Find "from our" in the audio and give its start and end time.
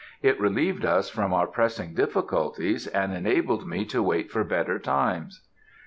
1.11-1.45